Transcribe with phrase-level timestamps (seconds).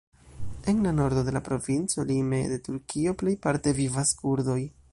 [0.71, 4.61] En la nordo de la provinco lime de Turkio plejparte vivas kurdoj.